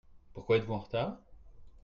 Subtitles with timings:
[0.33, 1.19] Pourquoi êtes-vous en retard?